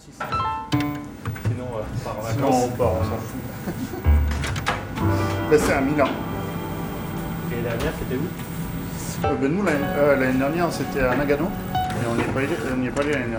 Sinon, 0.00 1.66
euh, 1.74 1.82
on 1.82 2.04
part 2.04 2.16
en 2.18 2.22
Non, 2.22 2.50
vacances. 2.50 2.64
on 2.64 2.76
part, 2.76 2.92
on 2.92 3.04
s'en 3.04 3.18
fout. 3.18 3.40
Ben, 5.50 5.58
c'est 5.58 5.72
à 5.72 5.80
Milan. 5.80 6.06
Et 7.50 7.54
l'année 7.56 7.62
dernière, 7.68 7.92
c'était 7.98 8.14
où? 8.16 9.26
Euh, 9.26 9.34
ben, 9.40 9.48
nous, 9.52 9.64
l'année 9.64 9.78
euh, 9.96 10.16
l'année 10.16 10.38
dernière, 10.38 10.72
c'était 10.72 11.00
à 11.00 11.16
Nagano. 11.16 11.46
Et 11.74 12.06
on 12.10 12.14
n'y 12.14 12.20
est 12.22 12.24
pas 12.26 12.38
allé, 12.40 12.48
l'année 12.68 12.90
dernière. 12.90 13.38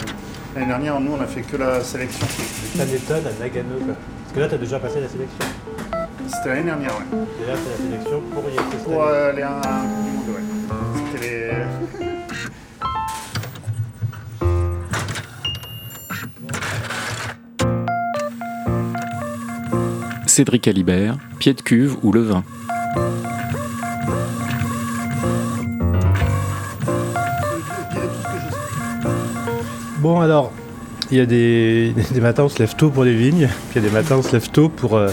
L'année 0.56 0.67
dernière, 0.67 0.99
nous, 0.99 1.13
on 1.13 1.22
a 1.22 1.28
fait 1.28 1.42
que 1.42 1.56
la 1.58 1.81
sélection. 1.81 2.28
Ça 2.76 2.85
m'étonne 2.85 3.26
à 3.28 3.39
Nagano, 3.41 3.76
quoi. 3.85 3.96
Parce 4.23 4.35
que 4.35 4.39
là, 4.41 4.47
t'as 4.49 4.57
déjà 4.57 4.79
passé 4.79 4.99
la 5.01 5.07
sélection. 5.07 5.46
C'était 6.28 6.49
l'année 6.49 6.63
dernière, 6.63 6.91
ouais. 6.91 7.19
Et 7.44 7.47
là, 7.47 7.53
c'est 7.55 7.71
la 7.71 7.89
sélection 7.89 8.21
pour 8.33 8.44
y 8.49 8.53
être 8.53 8.83
Pour 8.83 9.03
aller 9.07 9.41
à 9.44 9.49
la 9.49 9.62
Coupe 9.62 10.03
du 10.03 10.12
Monde, 10.12 10.35
ouais. 10.35 10.44
C'était 11.13 11.28
les. 11.99 12.08
Cédric 20.40 20.70
Alibert, 20.70 21.18
pied 21.38 21.54
de 21.54 21.62
cuve 21.62 21.98
ou 22.02 22.14
je 22.14 22.32
sais. 22.32 22.40
Bon, 29.98 30.22
alors, 30.22 30.54
il 31.12 31.18
y 31.18 31.20
a 31.20 31.26
des, 31.26 31.94
des 32.12 32.22
matins, 32.22 32.44
on 32.44 32.48
se 32.48 32.60
lève 32.60 32.74
tôt 32.78 32.90
pour 32.90 33.04
les 33.04 33.14
vignes. 33.14 33.50
Puis 33.70 33.82
il 33.82 33.84
y 33.84 33.86
a 33.86 33.90
des 33.90 33.94
matins, 33.94 34.16
on 34.18 34.22
se 34.22 34.32
lève 34.32 34.50
tôt 34.50 34.70
pour 34.70 34.96
euh, 34.96 35.10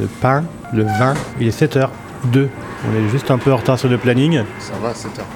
le 0.00 0.06
pain, 0.06 0.44
le 0.72 0.84
vin. 0.84 1.12
Il 1.38 1.46
est 1.46 1.62
7h02. 1.62 2.48
On 2.86 2.96
est 2.96 3.10
juste 3.10 3.30
un 3.30 3.36
peu 3.36 3.52
en 3.52 3.58
retard 3.58 3.78
sur 3.78 3.90
le 3.90 3.98
planning. 3.98 4.40
Ça 4.60 4.72
va, 4.82 4.94
c'est 4.94 5.08
heures. 5.08 5.26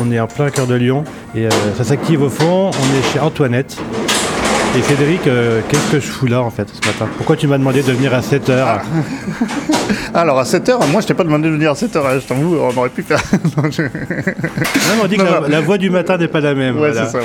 On 0.00 0.10
est 0.10 0.18
en 0.18 0.28
plein 0.28 0.48
cœur 0.48 0.66
de 0.66 0.76
Lyon. 0.76 1.04
Et 1.34 1.44
euh, 1.44 1.50
ça 1.76 1.84
s'active 1.84 2.22
au 2.22 2.30
fond. 2.30 2.70
On 2.70 2.98
est 2.98 3.12
chez 3.12 3.20
Antoinette. 3.20 3.76
Et 4.76 4.82
Frédéric, 4.82 5.26
euh, 5.26 5.62
qu'est-ce 5.68 5.90
que 5.92 6.00
je 6.00 6.06
fous 6.06 6.26
là 6.26 6.42
en 6.42 6.50
fait 6.50 6.68
ce 6.68 6.86
matin? 6.86 7.08
Pourquoi 7.16 7.34
tu 7.36 7.46
m'as 7.46 7.56
demandé 7.56 7.82
de 7.82 7.92
venir 7.92 8.12
à 8.12 8.20
7h 8.20 8.80
Alors, 10.14 10.38
à 10.38 10.42
7h, 10.44 10.86
moi, 10.90 11.00
je 11.00 11.06
t'ai 11.06 11.14
pas 11.14 11.24
demandé 11.24 11.48
de 11.48 11.54
venir 11.54 11.70
à 11.70 11.74
7h, 11.74 12.20
je 12.20 12.26
t'avoue, 12.26 12.56
on 12.58 12.76
aurait 12.76 12.90
pu 12.90 13.02
faire. 13.02 13.20
Non, 13.56 13.70
je- 13.70 13.82
Même 13.82 13.90
on 15.02 15.06
dit 15.06 15.16
que 15.16 15.22
Non, 15.22 15.30
la, 15.30 15.40
non. 15.40 15.48
la 15.48 15.60
voix 15.62 15.78
du 15.78 15.88
matin 15.88 16.18
n'est 16.18 16.28
pas 16.28 16.40
la 16.40 16.54
même. 16.54 16.74
Ouais, 16.74 16.90
voilà. 16.90 17.06
c'est 17.06 17.12
ça. 17.12 17.18
ouais. 17.18 17.24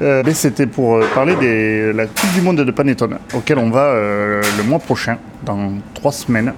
Euh, 0.00 0.22
mais 0.24 0.32
c'était 0.32 0.66
pour 0.66 0.96
euh, 0.96 1.04
parler 1.14 1.34
de 1.36 1.92
la 1.94 2.06
Coupe 2.06 2.32
du 2.34 2.40
Monde 2.40 2.62
de 2.62 2.70
Panettone, 2.70 3.18
auquel 3.34 3.58
on 3.58 3.68
va 3.70 3.92
le 3.92 4.62
mois 4.64 4.78
prochain, 4.78 5.18
dans 5.44 5.72
trois 5.92 6.12
semaines, 6.12 6.54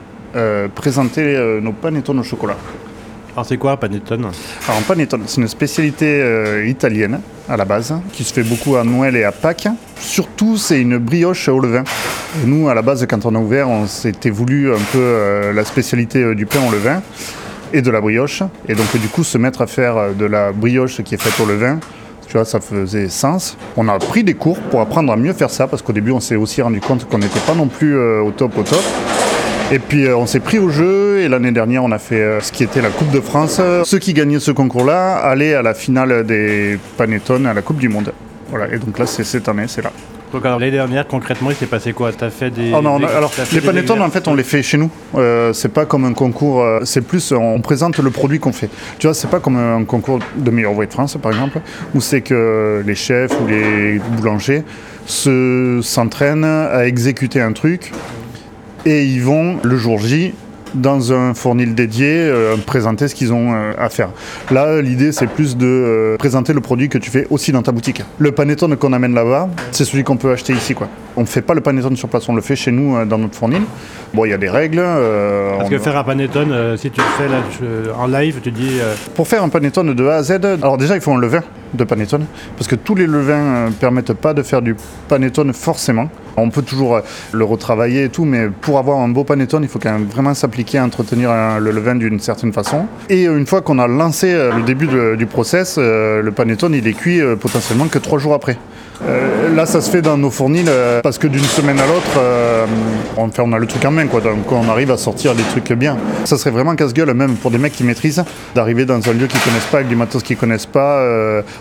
présenter 0.77 1.59
nos 1.61 1.73
panettone 1.73 2.21
au 2.21 2.23
chocolat. 2.23 2.57
Alors 3.33 3.47
c'est 3.47 3.59
quoi 3.59 3.77
Panettone 3.77 4.23
Alors, 4.67 4.81
un 4.81 4.83
panettone, 4.83 5.23
c'est 5.27 5.41
une 5.41 5.47
spécialité 5.47 6.21
euh, 6.21 6.67
italienne 6.67 7.21
à 7.49 7.57
la 7.57 7.65
base, 7.65 7.95
qui 8.13 8.25
se 8.25 8.33
fait 8.33 8.43
beaucoup 8.43 8.75
à 8.75 8.83
Noël 8.83 9.15
et 9.15 9.23
à 9.23 9.31
Pâques. 9.31 9.69
Surtout, 10.01 10.57
c'est 10.57 10.81
une 10.81 10.99
brioche 10.99 11.49
au 11.49 11.61
levain. 11.61 11.85
Nous, 12.45 12.69
à 12.69 12.75
la 12.75 12.83
base, 12.83 13.07
quand 13.09 13.25
on 13.27 13.35
a 13.37 13.39
ouvert, 13.39 13.69
on 13.69 13.87
s'était 13.87 14.31
voulu 14.31 14.73
un 14.73 14.81
peu 14.93 14.99
euh, 14.99 15.53
la 15.53 15.65
spécialité 15.65 16.23
euh, 16.23 16.35
du 16.35 16.45
pain 16.45 16.59
au 16.69 16.73
levain 16.73 17.03
et 17.73 17.83
de 17.83 17.91
la 17.91 18.01
brioche. 18.01 18.43
Et 18.69 18.75
donc, 18.75 18.97
du 18.97 19.07
coup, 19.07 19.23
se 19.23 19.39
mettre 19.39 19.63
à 19.63 19.69
faire 19.69 20.13
de 20.13 20.25
la 20.25 20.51
brioche 20.51 21.01
qui 21.03 21.15
est 21.15 21.23
faite 21.23 21.39
au 21.41 21.49
levain, 21.49 21.79
tu 22.27 22.33
vois, 22.33 22.45
ça 22.45 22.59
faisait 22.59 23.09
sens. 23.09 23.57
On 23.77 23.87
a 23.87 23.97
pris 24.01 24.25
des 24.25 24.35
cours 24.35 24.59
pour 24.59 24.81
apprendre 24.81 25.13
à 25.13 25.17
mieux 25.17 25.35
faire 25.35 25.51
ça, 25.51 25.69
parce 25.69 25.83
qu'au 25.83 25.93
début, 25.93 26.11
on 26.11 26.21
s'est 26.21 26.37
aussi 26.37 26.63
rendu 26.63 26.81
compte 26.81 27.09
qu'on 27.09 27.19
n'était 27.19 27.41
pas 27.41 27.55
non 27.55 27.69
plus 27.69 27.97
au 27.97 28.33
top, 28.33 28.59
au 28.59 28.63
top. 28.63 28.83
Et 29.73 29.79
puis 29.79 30.09
on 30.09 30.27
s'est 30.27 30.41
pris 30.41 30.59
au 30.59 30.69
jeu 30.69 31.10
et 31.25 31.29
l'année 31.29 31.53
dernière 31.53 31.85
on 31.85 31.93
a 31.93 31.99
fait 31.99 32.21
euh, 32.21 32.41
ce 32.41 32.53
qui 32.53 32.65
était 32.65 32.83
la 32.83 32.91
Coupe 32.91 33.11
de 33.11 33.21
France. 33.21 33.61
Ceux 33.85 33.99
qui 33.99 34.13
gagnaient 34.13 34.41
ce 34.41 34.51
concours-là 34.51 35.17
allaient 35.17 35.55
à 35.55 35.63
la 35.63 35.75
finale 35.75 36.25
des 36.25 36.79
Panettone 36.97 37.47
à 37.47 37.55
la 37.55 37.63
Coupe 37.63 37.79
du 37.79 37.89
Monde. 37.89 38.13
Voilà, 38.49 38.73
et 38.75 38.79
donc 38.79 38.99
là 38.99 39.07
c'est 39.07 39.25
cette 39.25 39.49
année, 39.49 39.67
c'est 39.69 39.83
là. 39.83 39.93
Donc 40.33 40.47
alors 40.47 40.61
l'année 40.61 40.71
dernière 40.71 41.09
concrètement 41.09 41.51
il 41.51 41.57
s'est 41.57 41.67
passé 41.67 41.93
quoi? 41.93 42.13
T'as 42.13 42.31
fait 42.31 42.51
des... 42.51 42.73
Oh 42.73 42.81
non, 42.81 43.01
des- 43.01 43.07
alors 43.07 43.33
les 43.53 43.61
des 43.61 43.67
Panettone 43.67 44.01
en 44.01 44.11
fait 44.11 44.29
on 44.29 44.35
les 44.35 44.45
fait 44.45 44.63
chez 44.63 44.77
nous. 44.77 44.89
Euh, 45.17 45.53
c'est 45.53 45.71
pas 45.73 45.87
comme 45.87 46.05
un 46.05 46.13
concours, 46.13 46.63
euh, 46.63 46.81
c'est 46.85 47.01
plus 47.01 47.33
on 47.33 47.61
présente 47.61 47.99
le 47.99 48.11
produit 48.11 48.39
qu'on 48.39 48.53
fait. 48.53 48.71
Tu 49.01 49.09
vois, 49.09 49.15
c'est 49.15 49.29
pas 49.29 49.41
comme 49.41 49.57
un 49.57 49.85
concours 49.85 50.21
de 50.37 50.51
meilleur 50.53 50.73
voix 50.73 50.87
de 50.87 50.93
France 50.93 51.19
par 51.21 51.33
exemple, 51.33 51.61
où 51.97 52.01
c'est 52.01 52.21
que 52.21 52.83
les 52.87 52.95
chefs 52.95 53.33
ou 53.41 53.49
les 53.49 53.99
boulangers 54.17 54.63
se 55.05 55.81
s'entraînent 55.83 56.45
à 56.45 56.87
exécuter 56.87 57.41
un 57.41 57.53
truc 57.53 57.91
et 58.87 59.05
ils 59.05 59.23
vont 59.23 59.59
le 59.65 59.77
jour 59.77 59.99
J 59.99 60.33
dans 60.75 61.13
un 61.13 61.35
fournil 61.35 61.75
dédié 61.75 62.07
euh, 62.11 62.57
présenter 62.65 63.09
ce 63.09 63.15
qu'ils 63.15 63.33
ont 63.33 63.53
euh, 63.55 63.73
à 63.79 63.89
faire. 63.89 64.09
Là, 64.51 64.81
l'idée 64.81 65.13
c'est 65.13 65.27
plus 65.27 65.57
de 65.57 65.67
euh, 65.67 66.17
présenter 66.17 66.53
le 66.53 66.61
produit 66.61 66.89
que 66.89 66.99
tu 66.99 67.11
fais 67.11 67.27
aussi 67.31 67.53
dans 67.53 67.63
ta 67.63 67.73
boutique. 67.73 68.03
Le 68.19 68.33
panettone 68.33 68.77
qu'on 68.77 68.93
amène 68.93 69.15
là-bas, 69.15 69.49
c'est 69.73 69.85
celui 69.85 70.05
qu'on 70.05 70.17
peut 70.17 70.33
acheter 70.33 70.53
ici 70.53 70.75
quoi. 70.75 70.89
On 71.17 71.23
ne 71.23 71.27
fait 71.27 71.43
pas 71.43 71.55
le 71.55 71.61
panettone 71.61 71.97
sur 71.97 72.09
place, 72.09 72.29
on 72.29 72.35
le 72.35 72.41
fait 72.41 72.57
chez 72.57 72.71
nous 72.71 73.05
dans 73.05 73.19
notre 73.19 73.35
fournil. 73.35 73.63
Bon, 74.15 74.25
il 74.25 74.31
y 74.31 74.35
a 74.35 74.39
des 74.39 74.49
règles. 74.49 74.79
euh, 74.81 75.57
Parce 75.57 75.67
on- 75.67 75.71
que 75.71 75.79
faire 75.79 75.97
un 75.97 76.05
Panettone, 76.05 76.53
euh, 76.53 76.77
si 76.77 76.91
tu 76.91 77.01
le 77.01 77.07
fais 77.19 77.29
là, 77.29 77.95
en 77.97 78.07
live, 78.07 78.41
tu 78.43 78.51
dis... 78.51 78.79
Pour 79.15 79.27
faire 79.29 79.43
un 79.43 79.49
panettone 79.49 79.95
de 79.95 80.07
A 80.07 80.17
à 80.17 80.23
Z, 80.23 80.33
alors 80.63 80.79
déjà 80.79 80.95
il 80.95 81.01
faut 81.01 81.13
un 81.13 81.19
levain 81.21 81.43
de 81.75 81.85
panettone, 81.85 82.27
parce 82.57 82.69
que 82.69 82.75
tous 82.75 82.95
les 82.95 83.07
levains 83.07 83.67
ne 83.67 83.73
permettent 83.73 84.13
pas 84.13 84.35
de 84.35 84.43
faire 84.43 84.63
du 84.63 84.75
panettone 85.09 85.53
forcément. 85.53 86.09
On 86.37 86.49
peut 86.51 86.63
toujours 86.63 86.97
euh, 86.97 87.01
le 87.33 87.45
retravailler 87.45 88.05
et 88.05 88.09
tout, 88.09 88.25
mais 88.25 88.49
pour 88.49 88.79
avoir 88.79 88.99
un 89.01 89.09
beau 89.09 89.25
panettone, 89.25 89.63
il 89.63 89.69
faut 89.69 89.79
quand 89.79 89.93
même 89.93 90.07
vraiment 90.07 90.33
s'appliquer 90.35 90.79
à 90.79 90.85
entretenir 90.85 91.31
euh, 91.31 91.59
le 91.59 91.71
levain 91.71 91.97
d'une 91.97 92.21
certaine 92.21 92.53
façon. 92.53 92.87
Et 93.09 93.27
euh, 93.27 93.37
une 93.37 93.47
fois 93.47 93.61
qu'on 93.61 93.79
a 93.79 93.87
lancé 93.87 94.33
euh, 94.33 94.53
le 94.57 94.63
début 94.63 94.89
du 95.17 95.27
process, 95.27 95.77
euh, 95.79 96.23
le 96.23 96.33
panettone 96.33 96.75
il 96.75 96.87
est 96.87 96.93
cuit 96.93 97.21
euh, 97.21 97.37
potentiellement 97.37 97.89
que 97.89 97.99
trois 97.99 98.19
jours 98.19 98.35
après. 98.35 98.57
Euh, 99.09 99.55
là, 99.55 99.65
ça 99.65 99.81
se 99.81 99.91
fait 99.91 100.03
dans 100.03 100.19
nos 100.19 100.31
fournils 100.31 100.65
euh, 100.69 101.01
parce 101.01 101.17
que 101.17 101.27
d'une 101.27 101.45
semaine 101.45 101.81
à 101.81 101.87
l'autre, 101.87 102.19
euh, 102.19 102.67
on, 103.17 103.53
a 103.53 103.59
le 103.59 103.67
truc 103.67 103.85
en 103.85 103.91
main, 103.91 104.07
quoi. 104.07 104.21
Donc, 104.21 104.51
on 104.53 104.69
arrive 104.69 104.91
à 104.91 104.99
sortir 104.99 105.35
des 105.35 105.43
trucs 105.43 105.73
bien. 105.73 105.97
Ça 106.25 106.37
serait 106.37 106.51
vraiment 106.51 106.75
casse-gueule, 106.75 107.15
même 107.15 107.37
pour 107.37 107.51
des 107.51 107.59
mecs 107.59 107.73
qui 107.73 107.85
maîtrisent, 107.85 108.23
d'arriver 108.55 108.85
dans 108.85 108.97
un 109.09 109.13
lieu 109.13 109.27
qu'ils 109.27 109.41
connaissent 109.41 109.65
pas, 109.71 109.79
avec 109.79 109.89
du 109.89 109.97
matos 109.97 110.23
qu'ils 110.23 110.37
connaissent 110.37 110.67
pas, 110.67 111.03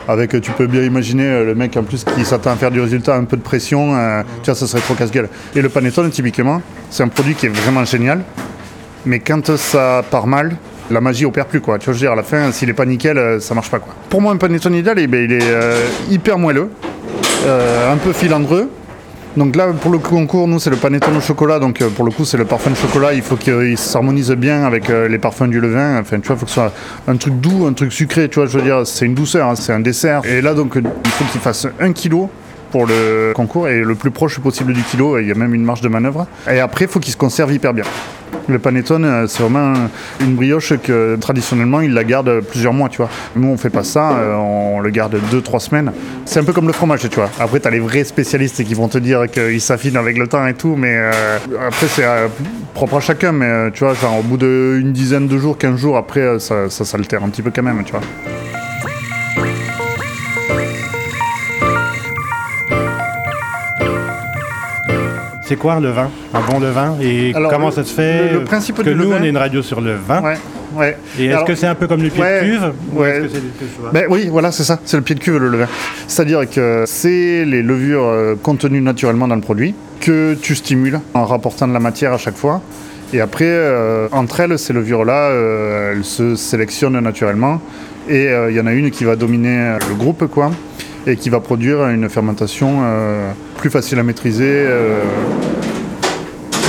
avec, 0.08 0.40
tu 0.42 0.52
peux 0.52 0.68
bien 0.68 0.84
imaginer, 0.84 1.44
le 1.46 1.56
mec 1.56 1.78
en 1.78 1.84
plus 1.84 2.04
qui 2.04 2.26
s'attend 2.26 2.52
à 2.52 2.56
faire 2.56 2.72
du 2.72 2.82
résultat, 2.82 3.16
un 3.16 3.24
peu 3.24 3.38
de 3.38 3.42
pression, 3.42 3.94
tu 4.44 4.52
vois, 4.52 4.56
ça 4.56 4.68
serait 4.68 4.82
trop 4.82 4.96
casse-gueule. 4.96 5.30
Et 5.56 5.62
le 5.62 5.70
panettone, 5.70 6.10
typiquement, 6.10 6.62
c'est 6.90 7.04
un 7.04 7.08
produit 7.08 7.36
qui 7.36 7.46
est 7.46 7.50
vraiment 7.50 7.86
génial, 7.86 8.22
mais 9.06 9.20
quand 9.20 9.56
ça 9.56 10.04
part 10.10 10.28
mal, 10.28 10.56
la 10.92 11.02
magie 11.02 11.26
opère 11.26 11.46
plus 11.46 11.62
quoi. 11.62 11.78
Tu 11.78 11.86
vois, 11.86 11.94
je 11.94 12.00
veux 12.00 12.06
dire, 12.06 12.12
à 12.12 12.16
la 12.16 12.24
fin, 12.24 12.52
s'il 12.52 12.70
est 12.70 12.74
pas 12.74 12.86
nickel, 12.86 13.40
ça 13.42 13.54
marche 13.54 13.70
pas 13.70 13.80
quoi. 13.80 13.94
Pour 14.10 14.22
moi, 14.22 14.34
un 14.34 14.38
panettone 14.38 14.76
idéal, 14.76 15.00
eh 15.00 15.08
ben, 15.08 15.24
il 15.24 15.34
est 15.34 15.54
hyper 16.10 16.38
moelleux, 16.38 16.70
un 17.48 17.98
peu 17.98 18.14
filandreux. 18.14 18.70
Donc 19.38 19.56
là, 19.56 19.68
pour 19.80 19.92
le 19.92 20.00
concours, 20.00 20.48
nous, 20.48 20.60
c'est 20.60 20.72
le 20.72 20.76
panettone 20.76 21.16
au 21.16 21.22
chocolat. 21.22 21.60
Donc 21.60 21.82
euh, 21.82 21.90
pour 21.90 22.04
le 22.04 22.12
coup, 22.12 22.26
c'est 22.26 22.38
le 22.38 22.46
parfum 22.46 22.72
de 22.72 22.76
chocolat. 22.76 23.14
Il 23.14 23.22
faut 23.22 23.36
qu'il 23.36 23.78
s'harmonise 23.78 24.32
bien 24.32 24.66
avec 24.66 24.90
euh, 24.90 25.08
les 25.08 25.20
parfums 25.20 25.48
du 25.48 25.60
levain. 25.60 26.00
Enfin, 26.00 26.20
tu 26.20 26.28
vois, 26.28 26.36
il 26.36 26.40
faut 26.40 26.46
que 26.46 26.52
ce 26.52 26.56
soit 26.56 26.74
un 27.08 27.16
truc 27.16 27.40
doux, 27.40 27.68
un 27.68 27.74
truc 27.74 27.94
sucré. 27.94 28.28
Tu 28.28 28.36
vois, 28.36 28.48
je 28.48 28.58
veux 28.58 28.64
dire, 28.64 28.86
c'est 28.86 29.06
une 29.06 29.14
douceur, 29.14 29.48
hein, 29.48 29.56
c'est 29.56 29.72
un 29.72 29.80
dessert. 29.80 30.22
Et 30.26 30.42
là, 30.42 30.54
donc, 30.54 30.74
il 30.76 31.12
faut 31.12 31.26
qu'il 31.26 31.42
fasse 31.42 31.68
un 31.80 31.94
kilo 31.94 32.30
pour 32.72 32.86
le 32.86 33.34
concours 33.36 33.68
et 33.68 33.82
le 33.82 33.96
plus 33.96 34.12
proche 34.12 34.40
possible 34.40 34.74
du 34.74 34.84
kilo. 34.84 35.20
Il 35.20 35.28
y 35.28 35.32
a 35.32 35.36
même 35.36 35.54
une 35.54 35.64
marge 35.64 35.82
de 35.82 35.90
manœuvre. 35.90 36.28
Et 36.50 36.60
après, 36.60 36.86
il 36.86 36.92
faut 36.92 37.00
qu'il 37.00 37.14
se 37.14 37.18
conserve 37.18 37.52
hyper 37.54 37.74
bien. 37.74 37.86
Le 38.48 38.58
panettone, 38.58 39.06
euh, 39.06 39.28
c'est 39.28 39.44
vraiment 39.44 39.74
une 40.22 40.36
brioche 40.36 40.74
que 40.84 41.16
traditionnellement, 41.18 41.82
ils 41.82 41.94
la 41.94 42.04
gardent 42.04 42.42
plusieurs 42.42 42.74
mois, 42.74 42.90
tu 42.90 42.98
vois. 42.98 43.10
Nous, 43.36 43.48
on 43.48 43.58
fait 43.58 43.70
pas 43.70 43.84
ça, 43.84 44.12
euh, 44.12 44.36
on 44.36 44.80
le 44.80 44.90
garde 44.90 45.20
2-3 45.32 45.60
semaines. 45.60 45.92
C'est 46.26 46.40
un 46.40 46.44
peu 46.44 46.54
comme 46.54 46.66
le 46.66 46.74
fromage, 46.74 47.08
tu 47.10 47.16
vois. 47.16 47.30
Après, 47.40 47.60
tu 47.60 47.68
as 47.68 47.72
les 47.72 47.80
vrais 47.80 48.04
spécialistes 48.04 48.64
qui 48.64 48.74
vont 48.74 48.88
te 48.88 48.98
dire 48.98 49.30
qu'ils 49.30 49.62
s'affinent 49.62 49.98
avec 49.98 50.18
le 50.18 50.28
temps 50.28 50.46
et 50.48 50.56
tout, 50.56 50.76
mais 50.76 50.96
euh, 50.96 51.38
après, 51.68 51.88
c'est 51.88 52.06
propre 52.74 52.98
à 52.98 53.02
chacun, 53.02 53.32
mais 53.32 53.72
tu 53.72 53.84
vois, 53.84 53.94
au 54.18 54.24
bout 54.24 54.38
d'une 54.38 54.94
dizaine 54.94 55.28
de 55.28 55.38
jours, 55.38 55.58
15 55.58 55.76
jours, 55.76 55.98
après, 55.98 56.40
ça, 56.40 56.70
ça 56.70 56.86
s'altère 56.86 57.24
un 57.24 57.30
petit 57.30 57.44
peu 57.44 57.52
quand 57.54 57.64
même, 57.64 57.84
tu 57.84 57.92
vois. 57.92 58.02
C'est 65.50 65.56
quoi 65.56 65.74
un 65.74 65.80
levain 65.80 66.12
Un 66.32 66.42
bon 66.42 66.60
levain 66.60 66.96
Et 67.02 67.34
Alors, 67.34 67.50
comment 67.52 67.66
le- 67.70 67.74
ça 67.74 67.84
se 67.84 67.92
fait 67.92 68.32
le- 68.34 68.38
le 68.42 68.44
principe 68.44 68.76
Parce 68.76 68.88
que 68.88 68.94
nous, 68.94 69.06
levain- 69.06 69.18
on 69.20 69.24
est 69.24 69.30
une 69.30 69.38
radio 69.38 69.64
sur 69.64 69.82
le 69.82 69.96
vin. 69.96 70.22
Ouais, 70.22 70.38
ouais. 70.78 70.96
Et 71.20 71.26
est-ce 71.26 71.44
que 71.44 71.56
c'est 71.56 71.66
un 71.66 71.74
peu 71.74 71.88
comme 71.88 72.04
le 72.04 72.10
pied 72.10 72.22
Ouais, 72.22 72.42
de 72.46 72.52
cuve? 72.52 72.72
Ou 72.96 73.04
est-ce 73.04 73.34
que 73.34 73.92
Ben 73.92 74.06
oui, 74.12 74.30
voilà, 74.32 74.52
c'est 74.52 74.64
ça, 74.64 74.78
c'est 74.86 74.98
le 74.98 75.02
pied 75.02 75.16
de 75.16 75.20
cuve 75.20 75.38
le 75.38 75.48
levain. 75.50 75.66
C'est-à-dire 76.08 76.48
que 76.48 76.84
c'est 76.86 77.46
les 77.46 77.64
levures 77.64 78.06
euh, 78.06 78.36
contenues 78.40 78.80
naturellement 78.82 79.28
dans 79.28 79.34
le 79.34 79.42
produit 79.42 79.74
que 80.02 80.36
tu 80.36 80.54
stimules 80.54 81.00
en 81.16 81.26
rapportant 81.26 81.68
de 81.68 81.74
la 81.74 81.80
matière 81.80 82.14
à 82.14 82.20
chaque 82.20 82.38
fois. 82.38 82.62
Et 83.12 83.20
après, 83.20 83.46
euh, 83.48 84.08
entre 84.12 84.42
elles, 84.42 84.60
ces 84.60 84.72
levures-là, 84.74 85.30
euh, 85.32 85.94
elles 85.96 86.04
se 86.06 86.36
sélectionnent 86.36 87.00
naturellement. 87.00 87.60
Et 88.08 88.28
euh, 88.28 88.52
il 88.52 88.56
y 88.56 88.60
en 88.60 88.68
a 88.68 88.74
une 88.74 88.92
qui 88.92 89.04
va 89.04 89.16
dominer 89.16 89.78
le 89.90 89.96
groupe, 89.96 90.28
quoi, 90.28 90.52
et 91.08 91.16
qui 91.16 91.30
va 91.30 91.40
produire 91.40 91.88
une 91.90 92.10
fermentation 92.10 92.80
euh, 92.84 93.32
plus 93.58 93.70
facile 93.70 94.00
à 94.00 94.04
maîtriser, 94.04 94.46
euh, 94.48 95.00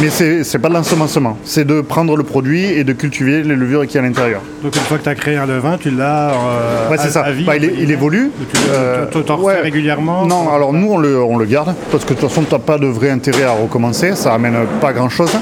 Mais 0.01 0.09
c'est 0.09 0.59
pas 0.59 0.69
de 0.71 0.75
l'ensemencement, 0.75 1.37
c'est 1.45 1.67
de 1.67 1.83
prendre 1.83 2.17
le 2.17 2.23
produit 2.23 2.65
et 2.65 2.85
de 2.85 2.93
cultiver 2.95 3.43
les 3.43 3.55
levures 3.55 3.87
qui 3.87 3.99
est 3.99 4.01
à 4.01 4.03
l'intérieur. 4.03 4.41
Donc 4.63 4.75
une 4.75 4.81
fois 4.83 4.97
que 4.97 5.03
tu 5.03 5.09
as 5.11 5.15
créé 5.15 5.37
un 5.37 5.45
levain, 5.45 5.77
tu 5.79 5.91
l'as 5.91 6.31
euh, 6.31 6.91
Ouais, 6.91 6.97
c'est 6.97 7.09
à- 7.09 7.11
ça. 7.11 7.21
à 7.23 7.33
vie, 7.33 7.45
Bah, 7.45 7.57
il, 7.57 7.65
est- 7.67 7.75
il 7.79 7.91
évolue. 7.91 8.31
Tu 8.51 8.57
Euh, 8.71 9.05
tu- 9.13 9.23
t'en 9.23 9.37
refais 9.37 9.57
ouais. 9.57 9.61
régulièrement 9.61 10.25
Non, 10.25 10.51
alors 10.55 10.73
nous 10.73 10.91
on 10.91 10.97
le, 10.99 11.23
on 11.23 11.37
le 11.37 11.45
garde 11.45 11.75
parce 11.91 12.05
que 12.07 12.15
de 12.15 12.19
toute 12.19 12.29
façon 12.31 12.43
tu 12.49 12.53
n'as 12.55 12.59
pas 12.61 12.79
de 12.79 12.87
vrai 12.87 13.11
intérêt 13.11 13.43
à 13.45 13.51
recommencer, 13.53 14.15
ça 14.15 14.33
amène 14.33 14.57
pas 14.81 14.95
grand 14.95 15.11
chose. 15.11 15.33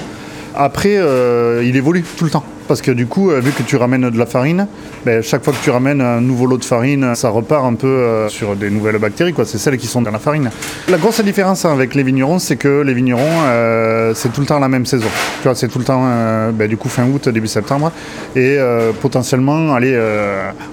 Après, 0.56 0.96
euh, 0.96 1.62
il 1.64 1.76
évolue 1.76 2.02
tout 2.17 2.25
le 2.25 2.31
temps. 2.31 2.43
Parce 2.69 2.82
que 2.82 2.91
du 2.91 3.06
coup, 3.06 3.31
euh, 3.31 3.41
vu 3.41 3.50
que 3.53 3.62
tu 3.62 3.76
ramènes 3.76 4.11
de 4.11 4.19
la 4.19 4.26
farine, 4.26 4.67
ben, 5.06 5.23
chaque 5.23 5.43
fois 5.43 5.55
que 5.55 5.65
tu 5.65 5.70
ramènes 5.70 6.03
un 6.03 6.20
nouveau 6.20 6.44
lot 6.44 6.59
de 6.59 6.65
farine, 6.65 7.15
ça 7.15 7.31
repart 7.31 7.65
un 7.65 7.75
peu 7.75 7.87
euh, 7.87 8.29
sur 8.29 8.55
des 8.56 8.69
nouvelles 8.69 8.99
bactéries. 8.99 9.32
quoi. 9.32 9.47
C'est 9.47 9.56
celles 9.56 9.79
qui 9.79 9.87
sont 9.87 10.03
dans 10.03 10.11
la 10.11 10.19
farine. 10.19 10.50
La 10.88 10.99
grosse 10.99 11.23
différence 11.23 11.65
avec 11.65 11.94
les 11.94 12.03
vignerons, 12.03 12.38
c'est 12.38 12.56
que 12.56 12.82
les 12.82 12.93
vignerons, 12.93 13.23
euh, 13.47 14.12
c'est 14.15 14.31
tout 14.31 14.43
le 14.43 14.47
temps 14.47 14.59
la 14.59 14.69
même 14.69 14.85
saison. 14.85 15.09
Tu 15.43 15.49
c'est 15.55 15.69
tout 15.69 15.79
le 15.79 15.85
temps, 15.85 16.05
ben, 16.53 16.69
du 16.69 16.76
coup, 16.76 16.91
fin 16.91 17.06
août, 17.06 17.31
début 17.31 17.47
septembre. 17.47 17.91
Et 18.37 18.59
potentiellement, 19.00 19.75
allez, 19.75 19.99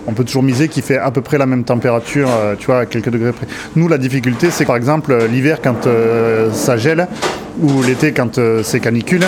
on 0.05 0.11
peut 0.11 0.25
toujours 0.25 0.43
miser 0.43 0.67
qu'il 0.67 0.83
fait 0.83 0.97
à 0.97 1.11
peu 1.11 1.21
près 1.21 1.37
la 1.37 1.45
même 1.45 1.63
température, 1.63 2.27
tu 2.59 2.65
vois, 2.65 2.79
à 2.79 2.85
quelques 2.85 3.09
degrés 3.09 3.31
près. 3.31 3.47
Nous, 3.75 3.87
la 3.87 3.97
difficulté, 3.97 4.49
c'est 4.51 4.65
par 4.65 4.75
exemple 4.75 5.15
l'hiver 5.31 5.59
quand 5.63 5.87
ça 6.51 6.75
gèle 6.75 7.07
ou 7.61 7.81
l'été 7.83 8.11
quand 8.11 8.39
c'est 8.63 8.81
canicule. 8.81 9.25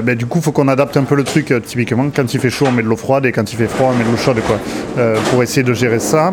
Euh, 0.00 0.02
ben, 0.02 0.16
du 0.16 0.26
coup, 0.26 0.38
il 0.38 0.42
faut 0.44 0.52
qu'on 0.52 0.68
adapte 0.68 0.96
un 0.96 1.04
peu 1.04 1.14
le 1.14 1.24
truc. 1.24 1.50
euh, 1.50 1.60
typiquement, 1.60 2.06
quand 2.14 2.32
il 2.32 2.40
fait 2.40 2.50
chaud, 2.50 2.66
on 2.68 2.72
met 2.72 2.82
de 2.82 2.88
l'eau 2.88 2.96
froide 2.96 3.26
et 3.26 3.32
quand 3.32 3.52
il 3.52 3.56
fait 3.56 3.68
froid, 3.68 3.90
on 3.94 3.98
met 3.98 4.04
de 4.04 4.10
l'eau 4.10 4.16
chaude, 4.16 4.40
quoi, 4.46 4.58
euh, 4.98 5.16
pour 5.30 5.42
essayer 5.42 5.62
de 5.62 5.72
gérer 5.74 5.98
ça. 5.98 6.32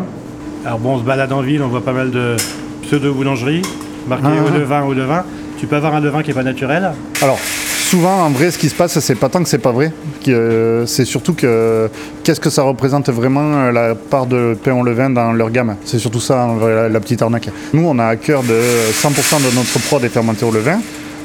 Alors 0.64 0.78
bon, 0.78 0.94
on 0.94 0.98
se 0.98 1.04
balade 1.04 1.32
en 1.32 1.40
ville, 1.42 1.62
on 1.62 1.68
voit 1.68 1.84
pas 1.84 1.92
mal 1.92 2.10
de 2.10 2.36
pseudo-boulangeries 2.82 3.62
marquées 4.08 4.26
Ah, 4.26 4.42
au 4.44 4.48
ah. 4.52 4.58
levain, 4.58 4.82
au 4.82 4.92
levain. 4.94 5.24
Tu 5.58 5.66
peux 5.66 5.76
avoir 5.76 5.94
un 5.94 6.00
levain 6.00 6.22
qui 6.22 6.30
est 6.30 6.34
pas 6.34 6.42
naturel. 6.42 6.92
Alors, 7.20 7.38
souvent, 7.40 8.22
en 8.22 8.30
vrai, 8.30 8.50
ce 8.50 8.58
qui 8.58 8.68
se 8.68 8.74
passe, 8.74 8.98
c'est 9.00 9.14
pas 9.16 9.28
tant 9.28 9.42
que 9.42 9.48
c'est 9.48 9.58
pas 9.58 9.72
vrai. 9.72 9.92
c'est 10.24 11.04
surtout 11.04 11.34
que 11.34 11.90
qu'est-ce 12.22 12.40
que 12.40 12.50
ça 12.50 12.62
représente 12.62 13.08
vraiment 13.10 13.70
la 13.72 13.94
part 13.96 14.26
de 14.26 14.56
pain 14.62 14.74
au 14.74 14.84
levain 14.84 15.10
dans 15.10 15.32
leur 15.32 15.50
gamme? 15.50 15.74
C'est 15.84 15.98
surtout 15.98 16.20
ça, 16.20 16.48
la, 16.60 16.88
la 16.88 17.00
petite 17.00 17.22
arnaque. 17.22 17.50
Nous, 17.72 17.84
on 17.84 17.98
a 17.98 18.06
à 18.06 18.16
cœur 18.16 18.42
de 18.44 18.54
100% 18.92 19.50
de 19.50 19.56
notre 19.56 19.78
prod 19.88 20.04
est 20.04 20.08
fermenté 20.08 20.44
au 20.44 20.52
levain. 20.52 20.78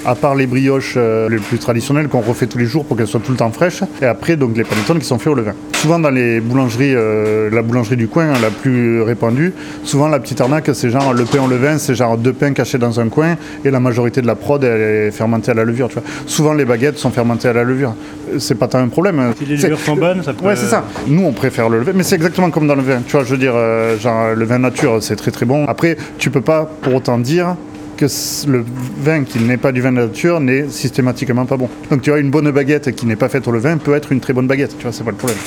À 0.05 0.15
part 0.15 0.35
les 0.35 0.47
brioches 0.47 0.95
euh, 0.97 1.29
les 1.29 1.37
plus 1.37 1.59
traditionnelles 1.59 2.09
qu'on 2.09 2.19
refait 2.19 2.45
tous 2.45 2.57
les 2.57 2.65
jours 2.65 2.83
pour 2.83 2.97
qu'elles 2.97 3.07
soient 3.07 3.21
tout 3.21 3.31
le 3.31 3.37
temps 3.37 3.51
fraîches. 3.51 3.83
Et 4.01 4.05
après, 4.05 4.35
donc 4.35 4.57
les 4.57 4.65
panettones 4.65 4.99
qui 4.99 5.05
sont 5.05 5.17
faits 5.17 5.31
au 5.31 5.35
levain. 5.35 5.53
Souvent, 5.75 5.97
dans 5.97 6.09
les 6.09 6.41
boulangeries, 6.41 6.93
euh, 6.93 7.49
la 7.49 7.61
boulangerie 7.61 7.95
du 7.95 8.09
coin, 8.09 8.33
hein, 8.33 8.37
la 8.41 8.49
plus 8.49 9.01
répandue, 9.01 9.53
souvent 9.85 10.09
la 10.09 10.19
petite 10.19 10.41
arnaque, 10.41 10.69
c'est 10.73 10.89
genre 10.89 11.13
le 11.13 11.23
pain 11.23 11.41
au 11.41 11.47
levain, 11.47 11.77
c'est 11.77 11.95
genre 11.95 12.17
deux 12.17 12.33
pains 12.33 12.51
cachés 12.51 12.77
dans 12.77 12.99
un 12.99 13.07
coin 13.07 13.37
et 13.63 13.71
la 13.71 13.79
majorité 13.79 14.21
de 14.21 14.27
la 14.27 14.35
prod, 14.35 14.61
elle 14.61 14.81
est 14.81 15.11
fermentée 15.11 15.51
à 15.51 15.53
la 15.53 15.63
levure. 15.63 15.87
Tu 15.87 15.95
vois. 15.95 16.03
Souvent, 16.25 16.53
les 16.53 16.65
baguettes 16.65 16.97
sont 16.97 17.11
fermentées 17.11 17.47
à 17.47 17.53
la 17.53 17.63
levure. 17.63 17.95
C'est 18.39 18.55
pas 18.55 18.67
tant 18.67 18.79
un 18.79 18.89
problème. 18.89 19.33
Si 19.37 19.45
les 19.45 19.55
levures 19.55 19.79
sont 19.79 19.95
bonnes, 19.95 20.21
ça 20.21 20.33
peut... 20.33 20.45
Ouais, 20.45 20.57
c'est 20.57 20.67
ça. 20.67 20.83
Nous, 21.07 21.23
on 21.23 21.31
préfère 21.31 21.69
le 21.69 21.79
levain, 21.79 21.93
mais 21.95 22.03
c'est 22.03 22.15
exactement 22.15 22.49
comme 22.49 22.67
dans 22.67 22.75
le 22.75 22.81
vin. 22.81 23.01
Tu 23.05 23.13
vois, 23.13 23.23
je 23.23 23.31
veux 23.31 23.37
dire, 23.37 23.53
euh, 23.55 23.97
genre, 23.97 24.35
le 24.35 24.45
vin 24.45 24.59
nature, 24.59 25.01
c'est 25.01 25.15
très 25.15 25.31
très 25.31 25.45
bon. 25.45 25.65
Après, 25.65 25.95
tu 26.17 26.29
peux 26.29 26.41
pas 26.41 26.69
pour 26.81 26.95
autant 26.95 27.17
dire 27.17 27.55
que 27.97 28.05
le 28.47 28.65
vin 28.99 29.23
qui 29.23 29.39
n'est 29.39 29.57
pas 29.57 29.71
du 29.71 29.81
vin 29.81 29.91
nature 29.91 30.39
n'est 30.39 30.67
systématiquement 30.69 31.45
pas 31.45 31.57
bon. 31.57 31.69
Donc, 31.89 32.01
tu 32.01 32.09
vois, 32.09 32.19
une 32.19 32.31
bonne 32.31 32.49
baguette 32.51 32.95
qui 32.95 33.05
n'est 33.05 33.15
pas 33.15 33.29
faite 33.29 33.47
au 33.47 33.51
levain 33.51 33.77
peut 33.77 33.95
être 33.95 34.11
une 34.11 34.19
très 34.19 34.33
bonne 34.33 34.47
baguette. 34.47 34.75
Tu 34.77 34.83
vois, 34.83 34.91
c'est 34.91 35.03
pas 35.03 35.11
le 35.11 35.17
problème. 35.17 35.37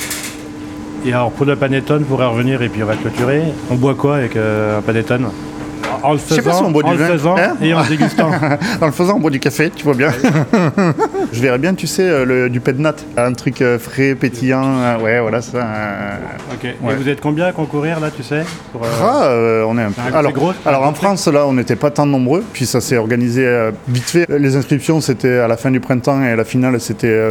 Et 1.05 1.13
alors 1.13 1.31
pour 1.31 1.45
le 1.45 1.55
panettone, 1.55 2.03
pour 2.03 2.21
y 2.21 2.25
revenir 2.25 2.61
et 2.61 2.69
puis 2.69 2.83
on 2.83 2.85
va 2.85 2.95
clôturer, 2.95 3.43
on 3.69 3.75
boit 3.75 3.95
quoi 3.95 4.17
avec 4.17 4.35
euh, 4.35 4.79
un 4.79 4.81
panettone? 4.81 5.27
En 6.03 6.13
le 6.13 6.19
si 6.19 6.39
faisant, 6.39 6.65
on 6.65 6.71
boit 6.71 6.83
en 6.85 6.91
du 6.91 6.97
le 6.97 7.03
vin. 7.03 7.11
faisant 7.13 7.37
Hein? 7.37 7.55
et 7.61 7.73
en 7.73 7.81
le 7.81 7.87
dégustant. 7.87 8.31
En 8.81 8.85
le 8.87 8.91
faisant, 8.91 9.15
on 9.15 9.19
boit 9.19 9.31
du 9.31 9.39
café, 9.39 9.71
tu 9.73 9.83
vois 9.83 9.93
bien. 9.93 10.09
je 11.31 11.41
verrais 11.41 11.57
bien, 11.57 11.73
tu 11.73 11.87
sais, 11.87 12.03
euh, 12.03 12.25
le, 12.25 12.49
du 12.49 12.59
pet 12.59 12.77
nat. 12.77 12.95
Un 13.17 13.33
truc 13.33 13.61
euh, 13.61 13.77
frais, 13.79 14.15
pétillant. 14.15 14.63
euh, 14.79 14.97
ouais, 14.99 15.19
voilà, 15.19 15.41
ça. 15.41 15.59
ok. 16.53 16.63
Ouais. 16.81 16.93
Et 16.93 16.95
vous 16.95 17.09
êtes 17.09 17.21
combien 17.21 17.45
à 17.45 17.51
concourir 17.51 17.99
là, 17.99 18.09
tu 18.15 18.23
sais 18.23 18.43
pour, 18.71 18.83
euh, 18.83 18.87
Ah, 19.01 19.67
on 19.67 19.77
est 19.77 19.83
un 19.83 19.91
peu. 19.91 20.01
Un- 20.01 20.17
Alors, 20.17 20.31
gros, 20.31 20.53
alors 20.65 20.83
en 20.83 20.93
France, 20.93 21.27
là, 21.27 21.45
on 21.47 21.53
n'était 21.53 21.75
pas 21.75 21.91
tant 21.91 22.05
nombreux, 22.05 22.43
puis 22.53 22.65
ça 22.65 22.81
s'est 22.81 22.97
organisé 22.97 23.45
vite 23.87 24.03
fait. 24.09 24.25
Les 24.29 24.55
inscriptions, 24.55 25.01
c'était 25.01 25.37
à 25.37 25.47
la 25.47 25.57
fin 25.57 25.71
du 25.71 25.79
printemps 25.79 26.23
et 26.23 26.35
la 26.35 26.43
finale, 26.45 26.79
c'était 26.79 27.27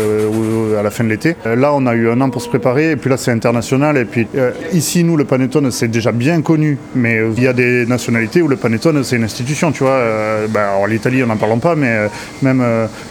à 0.78 0.82
la 0.82 0.90
fin 0.90 1.04
de 1.04 1.08
l'été. 1.08 1.36
Là, 1.44 1.72
on 1.74 1.86
a 1.86 1.94
eu 1.94 2.08
un 2.10 2.20
an 2.20 2.30
pour 2.30 2.42
se 2.42 2.48
préparer, 2.48 2.92
et 2.92 2.96
puis 2.96 3.10
là, 3.10 3.16
c'est 3.16 3.30
international. 3.30 3.96
Et 3.96 4.04
puis 4.04 4.26
ici, 4.72 5.04
nous, 5.04 5.16
le 5.16 5.24
panettone, 5.24 5.70
c'est 5.70 5.88
déjà 5.88 6.12
bien 6.12 6.42
connu, 6.42 6.78
mais 6.94 7.20
il 7.36 7.42
y 7.42 7.46
a 7.48 7.52
des 7.52 7.86
nationalités 7.86 8.42
où 8.42 8.48
le 8.48 8.56
panettone, 8.56 9.02
c'est 9.04 9.16
une 9.16 9.24
institution, 9.24 9.72
tu 9.72 9.84
vois. 9.84 10.00
Bah, 10.48 10.70
alors, 10.74 10.86
l'Italie, 10.86 11.22
on 11.22 11.26
n'en 11.26 11.36
parlons 11.36 11.58
pas, 11.58 11.74
mais 11.74 12.08
même, 12.42 12.62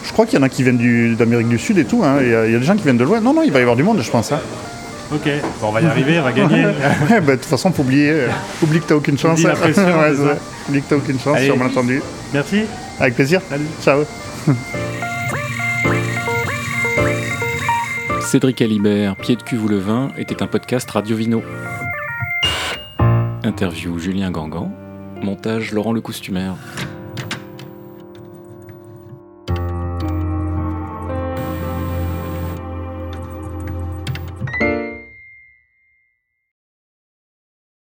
je 0.04 0.12
crois 0.12 0.26
qu'il 0.26 0.38
y 0.38 0.42
en 0.42 0.44
a 0.44 0.48
qui 0.48 0.62
viennent 0.70 0.78
du- 0.78 1.14
d'Amérique 1.16 1.48
du 1.48 1.58
Sud 1.58 1.78
et 1.78 1.84
tout. 1.84 2.02
hein. 2.04 2.16
Il 2.20 2.28
y, 2.28 2.34
a- 2.34 2.46
il 2.46 2.52
y 2.52 2.54
a 2.54 2.58
des 2.58 2.64
gens 2.64 2.76
qui 2.76 2.82
viennent 2.82 2.96
de 2.98 3.04
loin. 3.04 3.20
Non, 3.20 3.32
non, 3.34 3.42
il 3.42 3.52
va 3.52 3.58
y 3.58 3.62
avoir 3.62 3.76
du 3.76 3.82
monde, 3.82 4.00
je 4.02 4.10
pense. 4.10 4.30
hein. 4.32 4.40
Ok, 5.12 5.28
bon, 5.60 5.68
on 5.68 5.72
va 5.72 5.80
y 5.82 5.86
arriver, 5.86 6.18
on 6.18 6.22
va 6.24 6.32
gagner. 6.32 6.64
Ouais, 7.10 7.20
bah, 7.20 7.32
de 7.32 7.36
toute 7.36 7.44
façon, 7.44 7.70
faut 7.72 7.82
oublier, 7.82 8.10
euh, 8.10 8.28
oublie 8.62 8.80
que 8.80 8.86
t'as 8.86 8.96
aucune 8.96 9.16
chance. 9.16 9.34
Oublie 9.38 9.44
la 9.48 9.54
pression, 9.54 9.82
Ouais. 10.00 10.10
Oublie 10.68 10.82
que 10.82 10.88
t'as 10.88 10.96
aucune 10.96 11.18
chance, 11.20 11.36
Allez. 11.36 11.46
sur 11.46 11.56
malentendu. 11.56 12.02
Merci. 12.34 12.62
Avec 12.98 13.14
plaisir. 13.14 13.40
Salut. 13.48 13.66
Ciao. 13.82 14.00
Cédric 18.20 18.60
Alibert, 18.60 19.14
Pied 19.16 19.36
de 19.36 19.42
cuve 19.42 19.64
ou 19.64 19.68
le 19.68 19.78
vin 19.78 20.08
était 20.18 20.42
un 20.42 20.46
podcast 20.48 20.90
Radio 20.90 21.16
Vino. 21.16 21.42
Interview 23.44 23.96
Julien 23.98 24.32
Gangan, 24.32 24.72
montage 25.22 25.70
Laurent 25.72 25.92
Le 25.92 26.00
Costumaire. 26.00 26.54